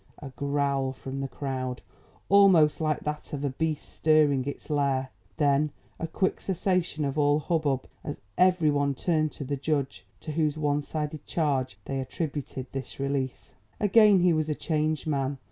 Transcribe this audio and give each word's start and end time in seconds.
A 0.17 0.29
growl 0.29 0.93
from 0.93 1.19
the 1.21 1.27
crowd, 1.27 1.83
almost 2.27 2.81
like 2.81 3.01
that 3.01 3.33
of 3.33 3.45
a 3.45 3.51
beast 3.51 3.87
stirring 3.87 4.43
its 4.47 4.71
lair, 4.71 5.11
then 5.37 5.69
a 5.99 6.07
quick 6.07 6.41
cessation 6.41 7.05
of 7.05 7.19
all 7.19 7.37
hubbub 7.37 7.85
as 8.03 8.17
every 8.35 8.71
one 8.71 8.95
turned 8.95 9.31
to 9.33 9.43
the 9.43 9.55
judge 9.57 10.07
to 10.21 10.31
whose 10.31 10.57
one 10.57 10.81
sided 10.81 11.23
charge 11.27 11.77
they 11.85 11.99
attributed 11.99 12.65
this 12.71 12.99
release. 12.99 13.53
Again 13.79 14.21
he 14.21 14.33
was 14.33 14.49
a 14.49 14.55
changed 14.55 15.05
man. 15.05 15.37